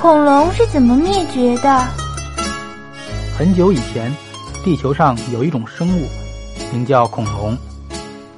[0.00, 1.84] 恐龙是怎么灭绝的？
[3.36, 4.14] 很久以前，
[4.62, 6.08] 地球上有一种生物，
[6.72, 7.58] 名叫恐龙。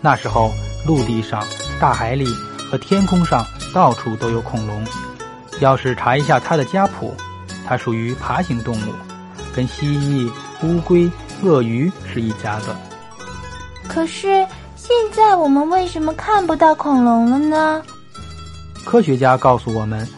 [0.01, 0.51] 那时候，
[0.87, 1.45] 陆地上、
[1.79, 2.25] 大海里
[2.71, 3.45] 和天空上
[3.75, 4.83] 到处都有恐龙。
[5.61, 7.15] 要是查一下它的家谱，
[7.69, 8.95] 它属于爬行动物，
[9.55, 11.11] 跟蜥蜴、乌龟、
[11.43, 12.75] 鳄鱼是一家的。
[13.87, 17.83] 可是现在我们为什么看不到恐龙了呢？
[18.83, 20.09] 科学家告诉我们，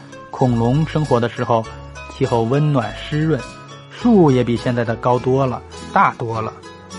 [0.43, 1.65] 恐龙生活的时候，
[2.13, 3.41] 气候温暖湿润。
[3.93, 6.53] 树也比现在的高多了，大多了，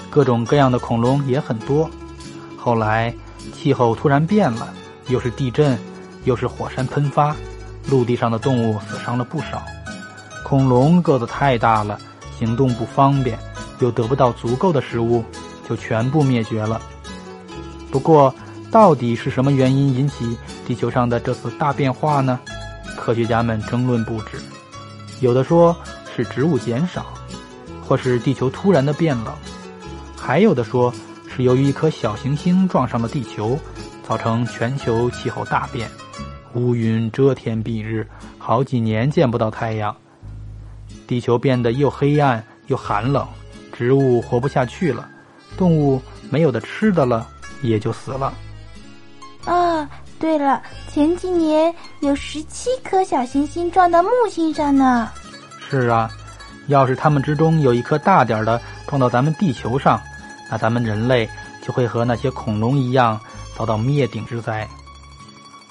[0.09, 1.91] 各种各样的恐龙也很多。
[2.55, 3.13] 后来
[3.53, 4.73] 气候突然变了，
[5.09, 5.77] 又是地震，
[6.23, 7.35] 又是火山喷发，
[7.89, 9.61] 陆地上的动物死伤了不少。
[10.45, 11.99] 恐龙个子太大了，
[12.39, 13.37] 行动不方便，
[13.79, 15.21] 又得不到足够的食物，
[15.67, 16.81] 就全部灭绝了。
[17.91, 18.33] 不过，
[18.71, 22.39] 到底是什么原因引起地球上的这次大变化呢？
[23.03, 24.37] 科学家们争论不止，
[25.19, 25.75] 有的说。
[26.15, 27.07] 是植物减少，
[27.83, 29.33] 或是地球突然的变冷，
[30.15, 30.93] 还有的说
[31.27, 33.57] 是由于一颗小行星撞上了地球，
[34.07, 35.89] 造成全球气候大变，
[36.53, 39.95] 乌云遮天蔽日，好几年见不到太阳，
[41.07, 43.27] 地球变得又黑暗又寒冷，
[43.71, 45.09] 植物活不下去了，
[45.57, 47.27] 动物没有的吃的了，
[47.63, 48.31] 也就死了。
[49.45, 49.89] 啊，
[50.23, 55.11] 对了，前几年有十七颗小行星撞到木星上呢。
[55.69, 56.09] 是啊，
[56.67, 59.99] 要是他们之中有一颗大点的撞到咱们地球上，
[60.49, 61.29] 那咱们人类
[61.61, 63.19] 就会和那些恐龙一样
[63.57, 64.65] 遭到灭顶之灾，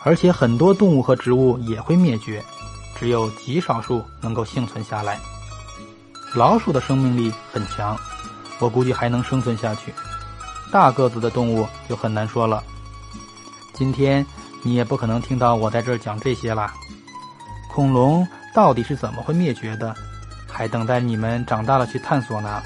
[0.03, 2.44] 而且很多动物和植物也会灭绝，
[3.00, 5.19] 只有极少数能够幸存下来。
[6.34, 7.97] 老鼠的生命力很强，
[8.59, 9.94] 我估计还能生存下去。
[10.70, 12.62] 大个子的动物就很难说了。
[13.75, 14.25] 今天
[14.62, 16.72] 你也不可能听到我在这儿讲这些啦，
[17.69, 18.26] 恐龙。
[18.54, 19.94] 到底是怎么会灭绝的？
[20.47, 22.62] 还等待你们长大了去探索呢。